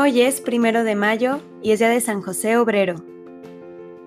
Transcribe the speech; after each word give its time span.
Hoy 0.00 0.20
es 0.20 0.40
primero 0.40 0.84
de 0.84 0.94
mayo 0.94 1.40
y 1.60 1.72
es 1.72 1.80
día 1.80 1.88
de 1.88 2.00
San 2.00 2.22
José 2.22 2.56
Obrero. 2.56 3.02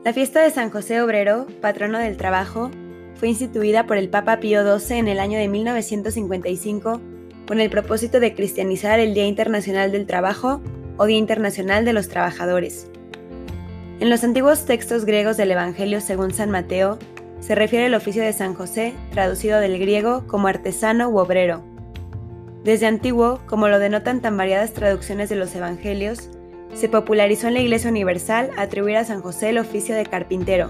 La 0.06 0.14
fiesta 0.14 0.42
de 0.42 0.50
San 0.50 0.70
José 0.70 1.02
Obrero, 1.02 1.48
patrono 1.60 2.00
del 2.00 2.16
trabajo, 2.16 2.72
fue 3.16 3.28
instituida 3.28 3.86
por 3.86 3.98
el 3.98 4.08
Papa 4.08 4.40
Pío 4.40 4.64
XII 4.80 5.00
en 5.00 5.10
el 5.10 5.20
año 5.20 5.38
de 5.38 5.50
1955 5.50 7.02
con 7.46 7.60
el 7.60 7.70
propósito 7.70 8.22
de 8.22 8.34
cristianizar 8.34 9.02
el 9.02 9.14
Día 9.14 9.26
Internacional 9.26 9.92
del 9.92 10.08
Trabajo 10.08 10.62
o 10.96 11.08
Día 11.08 11.18
Internacional 11.18 11.84
de 11.84 11.92
los 11.92 12.08
Trabajadores. 12.08 12.88
En 14.00 14.10
los 14.10 14.24
antiguos 14.24 14.66
textos 14.66 15.04
griegos 15.04 15.36
del 15.36 15.52
Evangelio 15.52 16.00
según 16.00 16.34
San 16.34 16.52
Mateo, 16.52 17.00
se 17.42 17.54
refiere 17.54 17.88
el 17.88 17.96
oficio 17.96 18.24
de 18.24 18.32
San 18.32 18.54
José, 18.54 18.94
traducido 19.12 19.60
del 19.60 19.78
griego 19.78 20.26
como 20.26 20.48
artesano 20.48 21.10
u 21.10 21.18
obrero. 21.18 21.71
Desde 22.64 22.86
antiguo, 22.86 23.40
como 23.48 23.68
lo 23.68 23.80
denotan 23.80 24.22
tan 24.22 24.38
variadas 24.38 24.74
traducciones 24.74 25.30
de 25.30 25.36
los 25.36 25.56
Evangelios, 25.56 26.30
se 26.74 26.90
popularizó 26.90 27.48
en 27.48 27.56
la 27.56 27.60
Iglesia 27.60 27.90
Universal 27.90 28.52
atribuir 28.56 28.98
a 28.98 29.06
San 29.06 29.22
José 29.22 29.50
el 29.50 29.58
oficio 29.58 29.96
de 29.96 30.06
carpintero. 30.06 30.70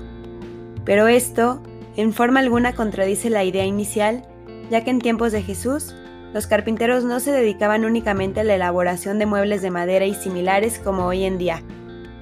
Pero 0.85 1.07
esto, 1.07 1.61
en 1.97 2.13
forma 2.13 2.39
alguna, 2.39 2.73
contradice 2.73 3.29
la 3.29 3.43
idea 3.43 3.65
inicial, 3.65 4.23
ya 4.69 4.83
que 4.83 4.89
en 4.89 4.99
tiempos 4.99 5.31
de 5.33 5.43
Jesús, 5.43 5.93
los 6.33 6.47
carpinteros 6.47 7.03
no 7.03 7.19
se 7.19 7.31
dedicaban 7.31 7.83
únicamente 7.83 8.39
a 8.39 8.43
la 8.45 8.55
elaboración 8.55 9.19
de 9.19 9.25
muebles 9.25 9.61
de 9.61 9.69
madera 9.69 10.05
y 10.05 10.13
similares 10.13 10.79
como 10.79 11.05
hoy 11.05 11.25
en 11.25 11.37
día. 11.37 11.61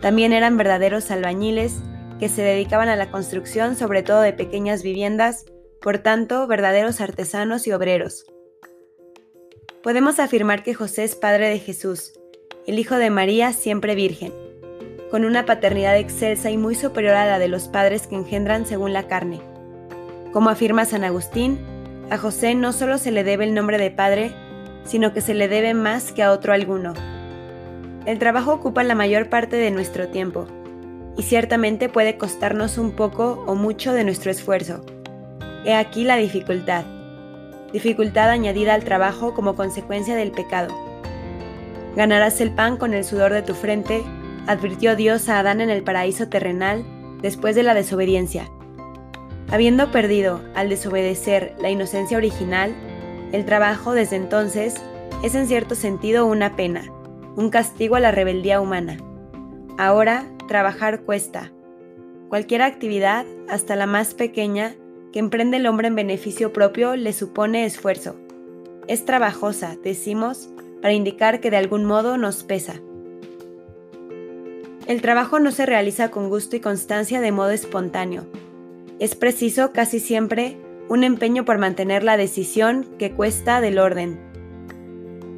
También 0.02 0.34
eran 0.34 0.58
verdaderos 0.58 1.12
albañiles 1.12 1.76
que 2.20 2.28
se 2.28 2.42
dedicaban 2.42 2.90
a 2.90 2.96
la 2.96 3.12
construcción 3.12 3.76
sobre 3.76 4.02
todo 4.02 4.22
de 4.22 4.34
pequeñas 4.34 4.82
viviendas, 4.82 5.46
por 5.80 6.00
tanto, 6.00 6.48
verdaderos 6.48 7.02
artesanos 7.02 7.68
y 7.68 7.72
obreros. 7.72 8.26
Podemos 9.84 10.20
afirmar 10.20 10.62
que 10.62 10.74
José 10.74 11.06
es 11.06 11.16
padre 11.16 11.48
de 11.48 11.58
Jesús, 11.58 12.12
el 12.68 12.80
Hijo 12.80 12.96
de 12.96 13.10
María 13.10 13.54
siempre 13.54 13.96
virgen, 13.96 14.34
con 15.10 15.24
una 15.24 15.46
paternidad 15.46 15.98
excelsa 15.98 16.52
y 16.52 16.58
muy 16.58 16.76
superior 16.76 17.16
a 17.16 17.26
la 17.26 17.40
de 17.40 17.48
los 17.48 17.70
padres 17.70 18.06
que 18.06 18.16
engendran 18.16 18.66
según 18.66 18.92
la 18.92 19.08
carne. 19.08 19.40
Como 20.34 20.50
afirma 20.50 20.84
San 20.84 21.06
Agustín, 21.06 21.60
a 22.10 22.18
José 22.18 22.56
no 22.56 22.74
solo 22.74 22.98
se 22.98 23.12
le 23.12 23.24
debe 23.24 23.46
el 23.46 23.54
nombre 23.54 23.78
de 23.78 23.90
padre, 23.90 24.34
sino 24.84 25.14
que 25.14 25.22
se 25.22 25.34
le 25.34 25.48
debe 25.48 25.74
más 25.74 26.12
que 26.12 26.24
a 26.24 26.34
otro 26.34 26.52
alguno. 26.52 26.94
El 28.06 28.20
trabajo 28.20 28.52
ocupa 28.52 28.84
la 28.84 28.96
mayor 28.96 29.30
parte 29.30 29.56
de 29.56 29.72
nuestro 29.72 30.10
tiempo, 30.10 30.46
y 31.16 31.24
ciertamente 31.24 31.88
puede 31.88 32.18
costarnos 32.18 32.78
un 32.78 32.92
poco 32.92 33.46
o 33.48 33.56
mucho 33.56 33.94
de 33.94 34.04
nuestro 34.04 34.30
esfuerzo. 34.30 34.86
He 35.64 35.74
aquí 35.74 36.04
la 36.04 36.18
dificultad 36.18 36.84
dificultad 37.72 38.30
añadida 38.30 38.74
al 38.74 38.84
trabajo 38.84 39.34
como 39.34 39.56
consecuencia 39.56 40.16
del 40.16 40.32
pecado. 40.32 40.76
Ganarás 41.96 42.42
el 42.42 42.52
pan 42.52 42.78
con 42.78 42.94
el 42.94 43.04
sudor 43.04 43.34
de 43.34 43.42
tu 43.42 43.54
frente, 43.54 44.04
advirtió 44.48 44.96
Dios 44.96 45.30
a 45.30 45.40
Adán 45.40 45.62
en 45.62 45.70
el 45.70 45.84
paraíso 45.84 46.30
terrenal 46.30 46.84
después 47.22 47.56
de 47.56 47.64
la 47.64 47.74
desobediencia. 47.74 48.50
Habiendo 49.52 49.92
perdido, 49.92 50.42
al 50.56 50.70
desobedecer, 50.70 51.56
la 51.60 51.70
inocencia 51.70 52.18
original, 52.18 52.76
el 53.32 53.46
trabajo 53.46 53.94
desde 53.94 54.16
entonces 54.16 54.76
es 55.24 55.36
en 55.36 55.48
cierto 55.48 55.76
sentido 55.76 56.26
una 56.26 56.56
pena, 56.56 56.84
un 57.36 57.50
castigo 57.50 57.96
a 57.96 58.00
la 58.00 58.12
rebeldía 58.12 58.62
humana. 58.62 58.98
Ahora, 59.78 60.26
trabajar 60.48 61.02
cuesta. 61.02 61.52
Cualquier 62.30 62.62
actividad, 62.62 63.26
hasta 63.50 63.76
la 63.76 63.88
más 63.88 64.14
pequeña, 64.14 64.76
que 65.12 65.20
emprende 65.20 65.58
el 65.58 65.68
hombre 65.68 65.88
en 65.88 65.96
beneficio 65.96 66.54
propio 66.54 66.96
le 66.96 67.14
supone 67.14 67.66
esfuerzo. 67.66 68.16
Es 68.88 69.06
trabajosa, 69.06 69.78
decimos, 69.84 70.50
para 70.82 70.94
indicar 70.94 71.40
que 71.40 71.52
de 71.52 71.58
algún 71.58 71.86
modo 71.86 72.18
nos 72.18 72.44
pesa. 72.44 72.76
El 74.88 75.02
trabajo 75.02 75.40
no 75.40 75.52
se 75.52 75.66
realiza 75.66 76.10
con 76.10 76.30
gusto 76.30 76.56
y 76.56 76.60
constancia 76.60 77.22
de 77.22 77.32
modo 77.32 77.52
espontáneo. 77.52 78.26
Es 78.98 79.16
preciso 79.16 79.72
casi 79.72 80.00
siempre 80.00 80.58
un 80.90 81.04
empeño 81.04 81.46
por 81.46 81.60
mantener 81.60 82.04
la 82.04 82.18
decisión 82.18 82.88
que 82.98 83.12
cuesta 83.12 83.62
del 83.62 83.78
orden. 83.78 84.20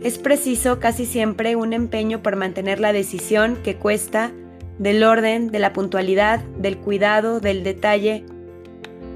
Es 0.01 0.17
preciso 0.17 0.79
casi 0.79 1.05
siempre 1.05 1.55
un 1.55 1.73
empeño 1.73 2.23
por 2.23 2.37
mantener 2.37 2.79
la 2.79 2.93
decisión 2.93 3.57
que 3.61 3.75
cuesta 3.75 4.31
del 4.79 5.03
orden, 5.03 5.51
de 5.51 5.59
la 5.59 5.73
puntualidad, 5.73 6.39
del 6.57 6.77
cuidado, 6.77 7.39
del 7.39 7.63
detalle, 7.63 8.25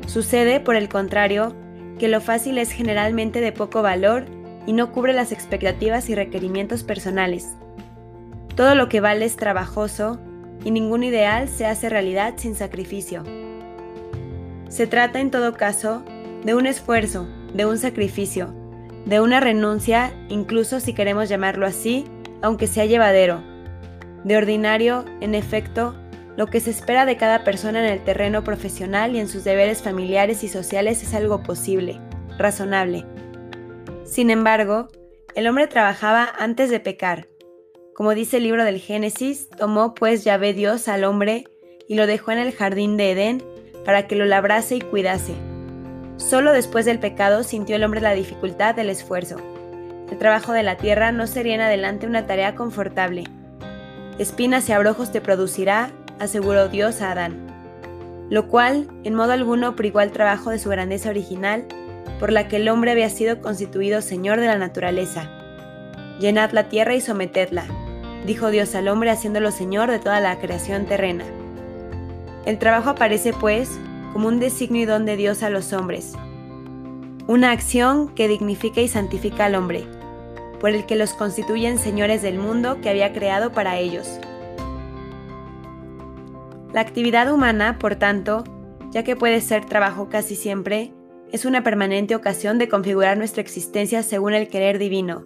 Sucede, 0.07 0.59
por 0.59 0.75
el 0.75 0.89
contrario, 0.89 1.55
que 1.99 2.07
lo 2.07 2.21
fácil 2.21 2.57
es 2.57 2.71
generalmente 2.71 3.41
de 3.41 3.51
poco 3.51 3.81
valor 3.81 4.25
y 4.66 4.73
no 4.73 4.91
cubre 4.91 5.13
las 5.13 5.31
expectativas 5.31 6.09
y 6.09 6.16
requerimientos 6.16 6.83
personales. 6.83 7.55
Todo 8.55 8.75
lo 8.75 8.89
que 8.89 9.01
vale 9.01 9.25
es 9.25 9.35
trabajoso 9.35 10.19
y 10.63 10.71
ningún 10.71 11.03
ideal 11.03 11.49
se 11.49 11.65
hace 11.65 11.89
realidad 11.89 12.35
sin 12.38 12.55
sacrificio. 12.55 13.23
Se 14.69 14.88
trata 14.88 15.19
en 15.19 15.31
todo 15.31 15.53
caso 15.53 16.03
de 16.44 16.55
un 16.55 16.65
esfuerzo, 16.65 17.27
de 17.53 17.65
un 17.65 17.77
sacrificio, 17.77 18.53
de 19.05 19.19
una 19.19 19.39
renuncia, 19.39 20.13
incluso 20.29 20.79
si 20.79 20.94
queremos 20.94 21.29
llamarlo 21.29 21.65
así, 21.65 22.05
aunque 22.41 22.67
sea 22.67 22.85
llevadero. 22.85 23.41
De 24.23 24.38
ordinario, 24.38 25.05
en 25.21 25.35
efecto, 25.35 25.95
lo 26.38 26.47
que 26.47 26.59
se 26.59 26.69
espera 26.69 27.06
de 27.06 27.18
cada 27.18 27.44
persona 27.44 27.79
en 27.79 27.91
el 27.91 28.03
terreno 28.03 28.44
profesional 28.44 29.16
y 29.16 29.19
en 29.19 29.28
sus 29.28 29.44
deberes 29.44 29.81
familiares 29.81 30.44
y 30.44 30.50
sociales 30.50 31.01
es 31.03 31.13
algo 31.13 31.44
posible, 31.44 32.00
razonable. 32.38 33.06
Sin 34.03 34.29
embargo, 34.29 34.90
el 35.35 35.47
hombre 35.47 35.68
trabajaba 35.68 36.29
antes 36.38 36.69
de 36.69 36.79
pecar. 36.79 37.28
Como 37.94 38.13
dice 38.13 38.38
el 38.38 38.44
libro 38.44 38.66
del 38.66 38.79
Génesis, 38.79 39.50
tomó 39.50 39.94
pues 39.94 40.24
Yahvé 40.24 40.53
Dios 40.53 40.88
al 40.88 41.06
hombre 41.06 41.45
y 41.88 41.95
lo 41.95 42.07
dejó 42.07 42.31
en 42.31 42.40
el 42.40 42.53
jardín 42.53 42.97
de 42.97 43.12
Edén 43.12 43.44
para 43.85 44.07
que 44.07 44.16
lo 44.16 44.25
labrase 44.25 44.75
y 44.75 44.81
cuidase. 44.81 45.34
Solo 46.18 46.51
después 46.51 46.85
del 46.85 47.00
pecado 47.00 47.44
sintió 47.44 47.75
el 47.75 47.84
hombre 47.84 48.01
la 48.01 48.13
dificultad 48.13 48.75
del 48.75 48.90
esfuerzo. 48.90 49.38
El 50.12 50.18
trabajo 50.18 50.53
de 50.53 50.63
la 50.63 50.78
tierra 50.78 51.12
no 51.12 51.28
sería 51.28 51.56
en 51.56 51.62
adelante 51.62 52.07
una 52.07 52.25
tarea 52.25 52.56
confortable. 52.56 53.24
Espinas 54.19 54.68
y 54.69 54.74
abrojos 54.74 55.12
te 55.12 55.22
producirá 55.22 55.91
aseguró 56.19 56.69
Dios 56.69 57.01
a 57.01 57.11
Adán, 57.11 57.47
lo 58.29 58.47
cual 58.47 58.87
en 59.03 59.15
modo 59.15 59.33
alguno 59.33 59.75
privó 59.75 59.99
al 59.99 60.11
trabajo 60.11 60.49
de 60.49 60.59
su 60.59 60.69
grandeza 60.69 61.09
original, 61.09 61.65
por 62.19 62.31
la 62.31 62.47
que 62.47 62.57
el 62.57 62.69
hombre 62.69 62.91
había 62.91 63.09
sido 63.09 63.41
constituido 63.41 64.01
Señor 64.01 64.39
de 64.39 64.47
la 64.47 64.57
naturaleza. 64.57 65.29
Llenad 66.19 66.51
la 66.51 66.69
tierra 66.69 66.95
y 66.95 67.01
sometedla, 67.01 67.65
dijo 68.25 68.49
Dios 68.49 68.73
al 68.75 68.87
hombre 68.87 69.11
haciéndolo 69.11 69.51
Señor 69.51 69.91
de 69.91 69.99
toda 69.99 70.19
la 70.19 70.39
creación 70.39 70.85
terrena. 70.85 71.25
El 72.45 72.57
trabajo 72.57 72.91
aparece, 72.91 73.33
pues, 73.33 73.69
como 74.13 74.27
un 74.27 74.39
designio 74.39 74.83
y 74.83 74.85
don 74.85 75.05
de 75.05 75.17
Dios 75.17 75.43
a 75.43 75.49
los 75.49 75.73
hombres, 75.73 76.13
una 77.27 77.51
acción 77.51 78.09
que 78.13 78.27
dignifica 78.27 78.81
y 78.81 78.87
santifica 78.87 79.45
al 79.45 79.55
hombre, 79.55 79.83
por 80.59 80.69
el 80.69 80.85
que 80.85 80.95
los 80.95 81.13
constituyen 81.13 81.77
señores 81.77 82.21
del 82.21 82.37
mundo 82.37 82.79
que 82.81 82.89
había 82.89 83.13
creado 83.13 83.51
para 83.51 83.77
ellos. 83.77 84.19
La 86.73 86.81
actividad 86.81 87.31
humana, 87.33 87.77
por 87.79 87.95
tanto, 87.95 88.43
ya 88.91 89.03
que 89.03 89.15
puede 89.15 89.41
ser 89.41 89.65
trabajo 89.65 90.09
casi 90.09 90.35
siempre, 90.35 90.91
es 91.31 91.45
una 91.45 91.63
permanente 91.63 92.15
ocasión 92.15 92.57
de 92.57 92.69
configurar 92.69 93.17
nuestra 93.17 93.41
existencia 93.41 94.03
según 94.03 94.33
el 94.33 94.47
querer 94.47 94.77
divino, 94.77 95.25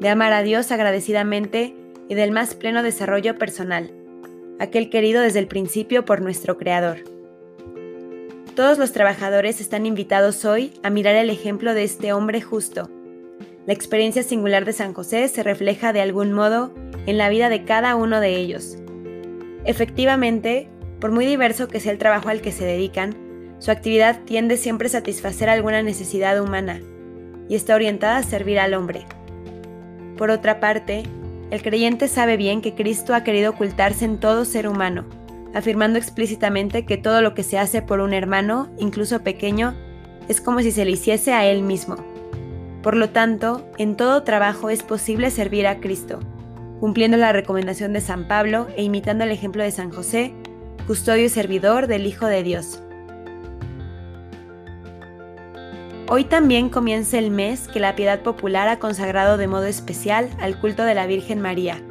de 0.00 0.08
amar 0.08 0.32
a 0.32 0.42
Dios 0.42 0.72
agradecidamente 0.72 1.74
y 2.08 2.14
del 2.14 2.32
más 2.32 2.54
pleno 2.54 2.82
desarrollo 2.82 3.36
personal, 3.36 3.92
aquel 4.58 4.90
querido 4.90 5.22
desde 5.22 5.38
el 5.38 5.46
principio 5.46 6.04
por 6.04 6.20
nuestro 6.20 6.58
Creador. 6.58 6.98
Todos 8.54 8.78
los 8.78 8.92
trabajadores 8.92 9.60
están 9.60 9.84
invitados 9.84 10.44
hoy 10.44 10.72
a 10.82 10.90
mirar 10.90 11.16
el 11.16 11.30
ejemplo 11.30 11.74
de 11.74 11.82
este 11.82 12.12
hombre 12.12 12.40
justo. 12.40 12.88
La 13.66 13.72
experiencia 13.72 14.22
singular 14.22 14.64
de 14.64 14.72
San 14.72 14.92
José 14.92 15.26
se 15.28 15.42
refleja 15.42 15.92
de 15.92 16.00
algún 16.00 16.32
modo 16.32 16.72
en 17.06 17.18
la 17.18 17.28
vida 17.28 17.48
de 17.48 17.64
cada 17.64 17.96
uno 17.96 18.20
de 18.20 18.36
ellos. 18.36 18.76
Efectivamente, 19.64 20.68
por 21.04 21.12
muy 21.12 21.26
diverso 21.26 21.68
que 21.68 21.80
sea 21.80 21.92
el 21.92 21.98
trabajo 21.98 22.30
al 22.30 22.40
que 22.40 22.50
se 22.50 22.64
dedican, 22.64 23.14
su 23.58 23.70
actividad 23.70 24.22
tiende 24.24 24.56
siempre 24.56 24.86
a 24.86 24.90
satisfacer 24.90 25.50
alguna 25.50 25.82
necesidad 25.82 26.40
humana 26.40 26.80
y 27.46 27.56
está 27.56 27.74
orientada 27.74 28.16
a 28.16 28.22
servir 28.22 28.58
al 28.58 28.72
hombre. 28.72 29.04
Por 30.16 30.30
otra 30.30 30.60
parte, 30.60 31.02
el 31.50 31.60
creyente 31.60 32.08
sabe 32.08 32.38
bien 32.38 32.62
que 32.62 32.74
Cristo 32.74 33.14
ha 33.14 33.22
querido 33.22 33.50
ocultarse 33.50 34.06
en 34.06 34.18
todo 34.18 34.46
ser 34.46 34.66
humano, 34.66 35.04
afirmando 35.52 35.98
explícitamente 35.98 36.86
que 36.86 36.96
todo 36.96 37.20
lo 37.20 37.34
que 37.34 37.42
se 37.42 37.58
hace 37.58 37.82
por 37.82 38.00
un 38.00 38.14
hermano, 38.14 38.70
incluso 38.78 39.22
pequeño, 39.22 39.74
es 40.30 40.40
como 40.40 40.60
si 40.60 40.70
se 40.70 40.86
le 40.86 40.92
hiciese 40.92 41.34
a 41.34 41.44
él 41.44 41.64
mismo. 41.64 41.96
Por 42.82 42.96
lo 42.96 43.10
tanto, 43.10 43.68
en 43.76 43.98
todo 43.98 44.22
trabajo 44.22 44.70
es 44.70 44.82
posible 44.82 45.30
servir 45.30 45.66
a 45.66 45.80
Cristo, 45.80 46.20
cumpliendo 46.80 47.18
la 47.18 47.32
recomendación 47.32 47.92
de 47.92 48.00
San 48.00 48.26
Pablo 48.26 48.68
e 48.74 48.84
imitando 48.84 49.24
el 49.24 49.32
ejemplo 49.32 49.62
de 49.62 49.70
San 49.70 49.90
José, 49.90 50.32
custodio 50.86 51.24
y 51.24 51.28
servidor 51.28 51.86
del 51.86 52.06
Hijo 52.06 52.26
de 52.26 52.42
Dios. 52.42 52.80
Hoy 56.06 56.24
también 56.24 56.68
comienza 56.68 57.18
el 57.18 57.30
mes 57.30 57.66
que 57.66 57.80
la 57.80 57.96
piedad 57.96 58.22
popular 58.22 58.68
ha 58.68 58.78
consagrado 58.78 59.38
de 59.38 59.48
modo 59.48 59.64
especial 59.64 60.28
al 60.38 60.60
culto 60.60 60.84
de 60.84 60.94
la 60.94 61.06
Virgen 61.06 61.40
María. 61.40 61.82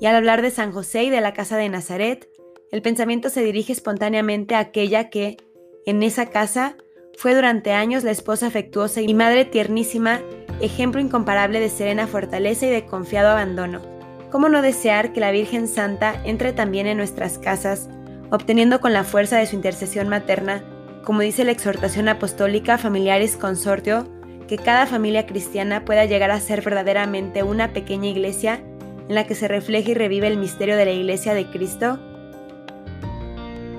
y 0.00 0.06
al 0.06 0.14
hablar 0.14 0.42
de 0.42 0.52
San 0.52 0.70
José 0.70 1.02
y 1.02 1.10
de 1.10 1.20
la 1.20 1.34
casa 1.34 1.56
de 1.56 1.68
Nazaret, 1.68 2.28
el 2.70 2.82
pensamiento 2.82 3.30
se 3.30 3.42
dirige 3.42 3.72
espontáneamente 3.72 4.54
a 4.54 4.60
aquella 4.60 5.10
que, 5.10 5.38
en 5.86 6.04
esa 6.04 6.26
casa, 6.26 6.76
fue 7.16 7.34
durante 7.34 7.72
años 7.72 8.04
la 8.04 8.12
esposa 8.12 8.46
afectuosa 8.46 9.00
y 9.00 9.12
madre 9.12 9.44
tiernísima, 9.44 10.20
ejemplo 10.60 11.00
incomparable 11.00 11.58
de 11.58 11.68
serena 11.68 12.06
fortaleza 12.06 12.66
y 12.66 12.70
de 12.70 12.86
confiado 12.86 13.30
abandono. 13.30 13.97
¿Cómo 14.30 14.48
no 14.48 14.60
desear 14.60 15.12
que 15.12 15.20
la 15.20 15.30
Virgen 15.30 15.68
Santa 15.68 16.20
entre 16.24 16.52
también 16.52 16.86
en 16.86 16.98
nuestras 16.98 17.38
casas, 17.38 17.88
obteniendo 18.30 18.80
con 18.80 18.92
la 18.92 19.04
fuerza 19.04 19.38
de 19.38 19.46
su 19.46 19.56
intercesión 19.56 20.08
materna, 20.08 20.62
como 21.02 21.22
dice 21.22 21.44
la 21.44 21.52
exhortación 21.52 22.08
apostólica 22.08 22.76
Familiaris 22.76 23.36
Consortio, 23.36 24.06
que 24.46 24.58
cada 24.58 24.86
familia 24.86 25.26
cristiana 25.26 25.84
pueda 25.84 26.04
llegar 26.04 26.30
a 26.30 26.40
ser 26.40 26.62
verdaderamente 26.62 27.42
una 27.42 27.72
pequeña 27.72 28.08
iglesia 28.08 28.60
en 29.08 29.14
la 29.14 29.26
que 29.26 29.34
se 29.34 29.48
refleje 29.48 29.92
y 29.92 29.94
revive 29.94 30.26
el 30.26 30.36
misterio 30.36 30.76
de 30.76 30.84
la 30.84 30.92
iglesia 30.92 31.32
de 31.32 31.46
Cristo? 31.46 31.98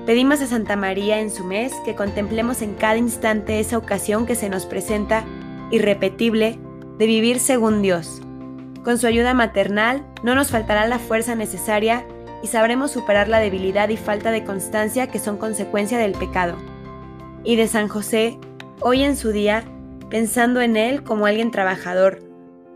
Pedimos 0.06 0.40
a 0.40 0.46
Santa 0.46 0.74
María 0.74 1.20
en 1.20 1.30
su 1.30 1.44
mes 1.44 1.72
que 1.84 1.94
contemplemos 1.94 2.62
en 2.62 2.74
cada 2.74 2.96
instante 2.96 3.60
esa 3.60 3.78
ocasión 3.78 4.26
que 4.26 4.34
se 4.34 4.48
nos 4.48 4.66
presenta, 4.66 5.24
irrepetible, 5.70 6.58
de 6.98 7.06
vivir 7.06 7.38
según 7.38 7.82
Dios. 7.82 8.22
Con 8.84 8.98
su 8.98 9.06
ayuda 9.06 9.34
maternal 9.34 10.04
no 10.22 10.34
nos 10.34 10.50
faltará 10.50 10.86
la 10.86 10.98
fuerza 10.98 11.34
necesaria 11.34 12.04
y 12.42 12.46
sabremos 12.46 12.90
superar 12.90 13.28
la 13.28 13.38
debilidad 13.38 13.88
y 13.90 13.96
falta 13.96 14.30
de 14.30 14.44
constancia 14.44 15.08
que 15.08 15.18
son 15.18 15.36
consecuencia 15.36 15.98
del 15.98 16.12
pecado. 16.12 16.56
Y 17.44 17.56
de 17.56 17.66
San 17.66 17.88
José, 17.88 18.38
hoy 18.80 19.02
en 19.02 19.16
su 19.16 19.32
día, 19.32 19.64
pensando 20.08 20.60
en 20.60 20.76
él 20.76 21.02
como 21.02 21.26
alguien 21.26 21.50
trabajador, 21.50 22.20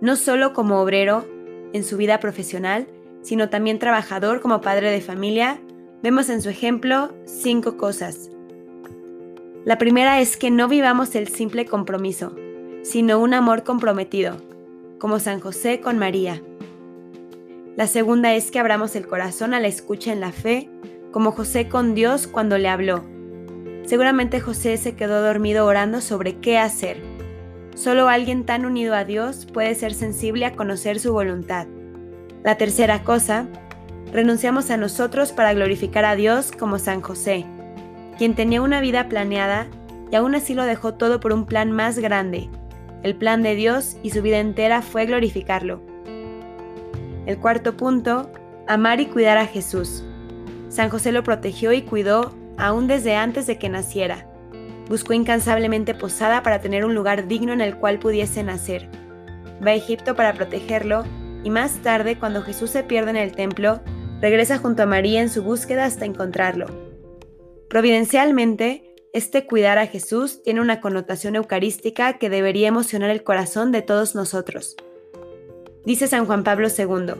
no 0.00 0.16
solo 0.16 0.52
como 0.52 0.80
obrero 0.80 1.26
en 1.72 1.84
su 1.84 1.96
vida 1.96 2.20
profesional, 2.20 2.86
sino 3.22 3.48
también 3.48 3.78
trabajador 3.78 4.40
como 4.40 4.60
padre 4.60 4.90
de 4.90 5.00
familia, 5.00 5.58
Vemos 6.04 6.28
en 6.28 6.42
su 6.42 6.50
ejemplo 6.50 7.14
cinco 7.24 7.78
cosas. 7.78 8.28
La 9.64 9.78
primera 9.78 10.20
es 10.20 10.36
que 10.36 10.50
no 10.50 10.68
vivamos 10.68 11.14
el 11.14 11.28
simple 11.28 11.64
compromiso, 11.64 12.36
sino 12.82 13.18
un 13.18 13.32
amor 13.32 13.64
comprometido, 13.64 14.36
como 15.04 15.20
San 15.20 15.38
José 15.38 15.80
con 15.80 15.98
María. 15.98 16.40
La 17.76 17.86
segunda 17.86 18.32
es 18.32 18.50
que 18.50 18.58
abramos 18.58 18.96
el 18.96 19.06
corazón 19.06 19.52
a 19.52 19.60
la 19.60 19.68
escucha 19.68 20.14
en 20.14 20.20
la 20.20 20.32
fe, 20.32 20.70
como 21.12 21.30
José 21.32 21.68
con 21.68 21.94
Dios 21.94 22.26
cuando 22.26 22.56
le 22.56 22.70
habló. 22.70 23.04
Seguramente 23.84 24.40
José 24.40 24.78
se 24.78 24.96
quedó 24.96 25.20
dormido 25.20 25.66
orando 25.66 26.00
sobre 26.00 26.38
qué 26.38 26.56
hacer. 26.56 27.02
Solo 27.74 28.08
alguien 28.08 28.46
tan 28.46 28.64
unido 28.64 28.94
a 28.94 29.04
Dios 29.04 29.44
puede 29.44 29.74
ser 29.74 29.92
sensible 29.92 30.46
a 30.46 30.56
conocer 30.56 30.98
su 30.98 31.12
voluntad. 31.12 31.66
La 32.42 32.56
tercera 32.56 33.04
cosa 33.04 33.46
renunciamos 34.10 34.70
a 34.70 34.78
nosotros 34.78 35.32
para 35.32 35.52
glorificar 35.52 36.06
a 36.06 36.16
Dios 36.16 36.50
como 36.50 36.78
San 36.78 37.02
José, 37.02 37.44
quien 38.16 38.34
tenía 38.34 38.62
una 38.62 38.80
vida 38.80 39.10
planeada 39.10 39.66
y 40.10 40.16
aún 40.16 40.34
así 40.34 40.54
lo 40.54 40.64
dejó 40.64 40.94
todo 40.94 41.20
por 41.20 41.34
un 41.34 41.44
plan 41.44 41.72
más 41.72 41.98
grande. 41.98 42.48
El 43.04 43.14
plan 43.16 43.42
de 43.42 43.54
Dios 43.54 43.98
y 44.02 44.10
su 44.10 44.22
vida 44.22 44.38
entera 44.38 44.80
fue 44.80 45.04
glorificarlo. 45.04 45.82
El 47.26 47.36
cuarto 47.38 47.76
punto, 47.76 48.30
amar 48.66 48.98
y 48.98 49.06
cuidar 49.06 49.36
a 49.36 49.46
Jesús. 49.46 50.02
San 50.70 50.88
José 50.88 51.12
lo 51.12 51.22
protegió 51.22 51.74
y 51.74 51.82
cuidó 51.82 52.34
aún 52.56 52.86
desde 52.86 53.14
antes 53.14 53.46
de 53.46 53.58
que 53.58 53.68
naciera. 53.68 54.26
Buscó 54.88 55.12
incansablemente 55.12 55.92
posada 55.94 56.42
para 56.42 56.62
tener 56.62 56.86
un 56.86 56.94
lugar 56.94 57.28
digno 57.28 57.52
en 57.52 57.60
el 57.60 57.76
cual 57.76 57.98
pudiese 57.98 58.42
nacer. 58.42 58.88
Va 59.64 59.72
a 59.72 59.74
Egipto 59.74 60.16
para 60.16 60.32
protegerlo 60.32 61.04
y 61.42 61.50
más 61.50 61.74
tarde, 61.82 62.18
cuando 62.18 62.40
Jesús 62.40 62.70
se 62.70 62.84
pierde 62.84 63.10
en 63.10 63.16
el 63.18 63.32
templo, 63.32 63.82
regresa 64.22 64.56
junto 64.56 64.82
a 64.82 64.86
María 64.86 65.20
en 65.20 65.28
su 65.28 65.42
búsqueda 65.42 65.84
hasta 65.84 66.06
encontrarlo. 66.06 66.68
Providencialmente, 67.68 68.93
este 69.14 69.46
cuidar 69.46 69.78
a 69.78 69.86
Jesús 69.86 70.42
tiene 70.42 70.60
una 70.60 70.80
connotación 70.80 71.36
eucarística 71.36 72.18
que 72.18 72.28
debería 72.28 72.66
emocionar 72.66 73.10
el 73.10 73.22
corazón 73.22 73.70
de 73.70 73.80
todos 73.80 74.16
nosotros. 74.16 74.74
Dice 75.84 76.08
San 76.08 76.26
Juan 76.26 76.42
Pablo 76.42 76.66
II, 76.66 77.14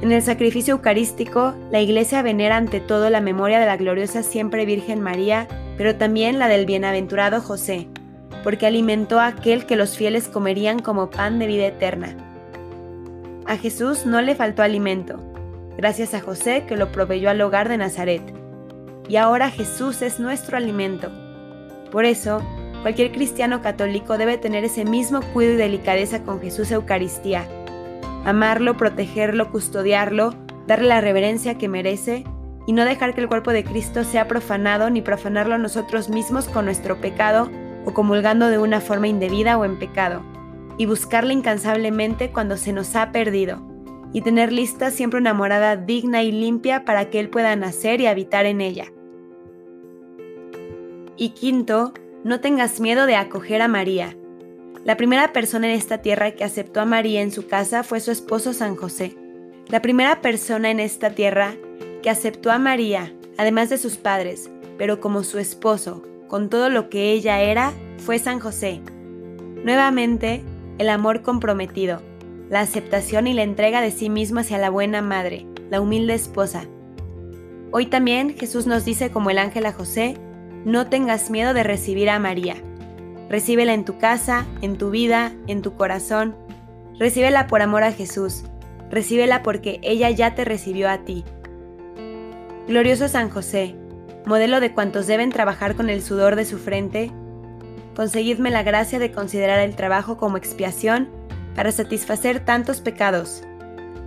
en 0.00 0.12
el 0.12 0.22
sacrificio 0.22 0.72
eucarístico, 0.72 1.54
la 1.70 1.82
Iglesia 1.82 2.22
venera 2.22 2.56
ante 2.56 2.80
todo 2.80 3.10
la 3.10 3.20
memoria 3.20 3.60
de 3.60 3.66
la 3.66 3.76
gloriosa 3.76 4.22
siempre 4.22 4.64
Virgen 4.64 5.02
María, 5.02 5.46
pero 5.76 5.94
también 5.94 6.38
la 6.38 6.48
del 6.48 6.64
bienaventurado 6.64 7.42
José, 7.42 7.86
porque 8.42 8.66
alimentó 8.66 9.20
a 9.20 9.26
aquel 9.26 9.66
que 9.66 9.76
los 9.76 9.98
fieles 9.98 10.28
comerían 10.28 10.78
como 10.78 11.10
pan 11.10 11.38
de 11.38 11.46
vida 11.46 11.66
eterna. 11.66 12.16
A 13.44 13.58
Jesús 13.58 14.06
no 14.06 14.22
le 14.22 14.34
faltó 14.34 14.62
alimento, 14.62 15.20
gracias 15.76 16.14
a 16.14 16.20
José 16.22 16.64
que 16.66 16.76
lo 16.78 16.92
proveyó 16.92 17.28
al 17.28 17.42
hogar 17.42 17.68
de 17.68 17.76
Nazaret. 17.76 18.43
Y 19.08 19.16
ahora 19.16 19.50
Jesús 19.50 20.02
es 20.02 20.18
nuestro 20.18 20.56
alimento. 20.56 21.10
Por 21.90 22.04
eso, 22.04 22.40
cualquier 22.82 23.12
cristiano 23.12 23.60
católico 23.62 24.18
debe 24.18 24.38
tener 24.38 24.64
ese 24.64 24.84
mismo 24.84 25.20
cuidado 25.32 25.54
y 25.54 25.58
delicadeza 25.58 26.22
con 26.22 26.40
Jesús 26.40 26.70
Eucaristía. 26.70 27.46
Amarlo, 28.24 28.76
protegerlo, 28.76 29.50
custodiarlo, 29.50 30.34
darle 30.66 30.88
la 30.88 31.00
reverencia 31.00 31.58
que 31.58 31.68
merece 31.68 32.24
y 32.66 32.72
no 32.72 32.84
dejar 32.84 33.14
que 33.14 33.20
el 33.20 33.28
cuerpo 33.28 33.52
de 33.52 33.64
Cristo 33.64 34.04
sea 34.04 34.26
profanado 34.26 34.88
ni 34.88 35.02
profanarlo 35.02 35.58
nosotros 35.58 36.08
mismos 36.08 36.48
con 36.48 36.64
nuestro 36.64 37.00
pecado 37.00 37.50
o 37.84 37.92
comulgando 37.92 38.48
de 38.48 38.58
una 38.58 38.80
forma 38.80 39.08
indebida 39.08 39.58
o 39.58 39.66
en 39.66 39.78
pecado, 39.78 40.22
y 40.78 40.86
buscarle 40.86 41.34
incansablemente 41.34 42.30
cuando 42.30 42.56
se 42.56 42.72
nos 42.72 42.96
ha 42.96 43.12
perdido 43.12 43.73
y 44.14 44.22
tener 44.22 44.52
lista 44.52 44.92
siempre 44.92 45.18
una 45.18 45.34
morada 45.34 45.76
digna 45.76 46.22
y 46.22 46.30
limpia 46.30 46.84
para 46.84 47.10
que 47.10 47.18
Él 47.18 47.28
pueda 47.28 47.54
nacer 47.56 48.00
y 48.00 48.06
habitar 48.06 48.46
en 48.46 48.60
ella. 48.60 48.86
Y 51.16 51.30
quinto, 51.30 51.92
no 52.22 52.40
tengas 52.40 52.78
miedo 52.80 53.06
de 53.06 53.16
acoger 53.16 53.60
a 53.60 53.66
María. 53.68 54.16
La 54.84 54.96
primera 54.96 55.32
persona 55.32 55.66
en 55.66 55.74
esta 55.74 55.98
tierra 55.98 56.30
que 56.30 56.44
aceptó 56.44 56.80
a 56.80 56.84
María 56.84 57.22
en 57.22 57.32
su 57.32 57.48
casa 57.48 57.82
fue 57.82 57.98
su 57.98 58.12
esposo 58.12 58.52
San 58.52 58.76
José. 58.76 59.16
La 59.66 59.82
primera 59.82 60.20
persona 60.20 60.70
en 60.70 60.78
esta 60.78 61.10
tierra 61.10 61.56
que 62.00 62.08
aceptó 62.08 62.52
a 62.52 62.58
María, 62.60 63.12
además 63.36 63.68
de 63.68 63.78
sus 63.78 63.96
padres, 63.96 64.48
pero 64.78 65.00
como 65.00 65.24
su 65.24 65.40
esposo, 65.40 66.04
con 66.28 66.50
todo 66.50 66.70
lo 66.70 66.88
que 66.88 67.10
ella 67.10 67.40
era, 67.42 67.72
fue 67.98 68.20
San 68.20 68.38
José. 68.38 68.80
Nuevamente, 69.64 70.44
el 70.78 70.88
amor 70.88 71.22
comprometido 71.22 72.13
la 72.54 72.60
aceptación 72.60 73.26
y 73.26 73.32
la 73.32 73.42
entrega 73.42 73.80
de 73.80 73.90
sí 73.90 74.08
mismo 74.08 74.38
hacia 74.38 74.58
la 74.58 74.70
buena 74.70 75.02
madre, 75.02 75.44
la 75.70 75.80
humilde 75.80 76.14
esposa. 76.14 76.66
Hoy 77.72 77.86
también 77.86 78.38
Jesús 78.38 78.68
nos 78.68 78.84
dice 78.84 79.10
como 79.10 79.30
el 79.30 79.38
ángel 79.38 79.66
a 79.66 79.72
José, 79.72 80.14
no 80.64 80.86
tengas 80.86 81.30
miedo 81.30 81.52
de 81.52 81.64
recibir 81.64 82.08
a 82.08 82.20
María. 82.20 82.54
Recíbela 83.28 83.74
en 83.74 83.84
tu 83.84 83.98
casa, 83.98 84.46
en 84.62 84.78
tu 84.78 84.90
vida, 84.90 85.32
en 85.48 85.62
tu 85.62 85.74
corazón. 85.74 86.36
Recíbela 86.96 87.48
por 87.48 87.60
amor 87.60 87.82
a 87.82 87.90
Jesús. 87.90 88.44
Recíbela 88.88 89.42
porque 89.42 89.80
ella 89.82 90.08
ya 90.10 90.36
te 90.36 90.44
recibió 90.44 90.88
a 90.88 90.98
ti. 90.98 91.24
Glorioso 92.68 93.08
San 93.08 93.30
José, 93.30 93.74
modelo 94.26 94.60
de 94.60 94.72
cuantos 94.72 95.08
deben 95.08 95.30
trabajar 95.30 95.74
con 95.74 95.90
el 95.90 96.02
sudor 96.02 96.36
de 96.36 96.44
su 96.44 96.58
frente, 96.58 97.10
conseguidme 97.96 98.52
la 98.52 98.62
gracia 98.62 99.00
de 99.00 99.10
considerar 99.10 99.58
el 99.58 99.74
trabajo 99.74 100.18
como 100.18 100.36
expiación 100.36 101.23
para 101.54 101.72
satisfacer 101.72 102.44
tantos 102.44 102.80
pecados. 102.80 103.42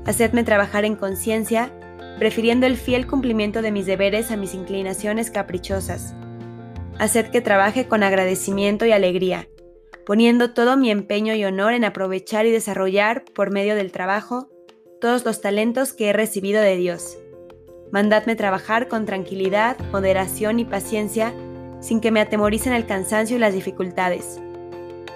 Hacedme 0.05 0.43
trabajar 0.43 0.85
en 0.85 0.95
conciencia, 0.95 1.71
prefiriendo 2.19 2.65
el 2.65 2.77
fiel 2.77 3.07
cumplimiento 3.07 3.61
de 3.61 3.71
mis 3.71 3.85
deberes 3.85 4.31
a 4.31 4.37
mis 4.37 4.53
inclinaciones 4.53 5.31
caprichosas. 5.31 6.13
Haced 6.99 7.27
que 7.27 7.41
trabaje 7.41 7.87
con 7.87 8.03
agradecimiento 8.03 8.85
y 8.85 8.91
alegría, 8.91 9.47
poniendo 10.05 10.53
todo 10.53 10.77
mi 10.77 10.89
empeño 10.89 11.35
y 11.35 11.45
honor 11.45 11.73
en 11.73 11.83
aprovechar 11.83 12.45
y 12.45 12.51
desarrollar, 12.51 13.23
por 13.35 13.51
medio 13.51 13.75
del 13.75 13.91
trabajo, 13.91 14.49
todos 14.99 15.25
los 15.25 15.41
talentos 15.41 15.93
que 15.93 16.09
he 16.09 16.13
recibido 16.13 16.61
de 16.61 16.75
Dios. 16.75 17.17
Mandadme 17.91 18.35
trabajar 18.35 18.87
con 18.87 19.05
tranquilidad, 19.05 19.77
moderación 19.91 20.59
y 20.59 20.65
paciencia, 20.65 21.33
sin 21.79 22.01
que 22.01 22.11
me 22.11 22.19
atemoricen 22.19 22.73
el 22.73 22.87
cansancio 22.87 23.37
y 23.37 23.39
las 23.39 23.53
dificultades 23.53 24.41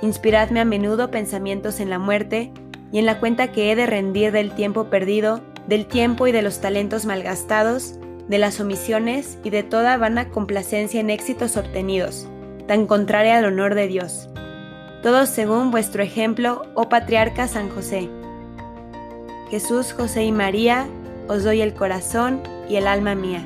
Inspiradme 0.01 0.59
a 0.59 0.65
menudo 0.65 1.11
pensamientos 1.11 1.79
en 1.79 1.89
la 1.89 1.99
muerte 1.99 2.51
y 2.91 2.99
en 2.99 3.05
la 3.05 3.19
cuenta 3.19 3.51
que 3.51 3.71
he 3.71 3.75
de 3.75 3.85
rendir 3.85 4.31
del 4.31 4.53
tiempo 4.55 4.85
perdido, 4.85 5.41
del 5.67 5.85
tiempo 5.85 6.27
y 6.27 6.31
de 6.31 6.41
los 6.41 6.59
talentos 6.59 7.05
malgastados, 7.05 7.95
de 8.27 8.37
las 8.39 8.59
omisiones 8.59 9.37
y 9.43 9.49
de 9.51 9.63
toda 9.63 9.97
vana 9.97 10.29
complacencia 10.29 10.99
en 10.99 11.09
éxitos 11.09 11.55
obtenidos, 11.57 12.27
tan 12.67 12.87
contraria 12.87 13.37
al 13.37 13.45
honor 13.45 13.75
de 13.75 13.87
Dios. 13.87 14.29
Todos 15.03 15.29
según 15.29 15.71
vuestro 15.71 16.03
ejemplo, 16.03 16.63
oh 16.73 16.89
patriarca 16.89 17.47
San 17.47 17.69
José. 17.69 18.09
Jesús, 19.49 19.93
José 19.93 20.23
y 20.23 20.31
María, 20.31 20.87
os 21.27 21.43
doy 21.43 21.61
el 21.61 21.73
corazón 21.73 22.41
y 22.69 22.75
el 22.77 22.87
alma 22.87 23.15
mía. 23.15 23.43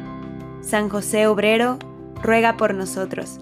San 0.61 0.89
José 0.89 1.27
Obrero, 1.27 1.79
ruega 2.21 2.57
por 2.57 2.73
nosotros. 2.73 3.39